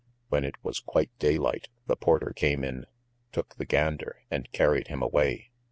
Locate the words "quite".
0.79-1.11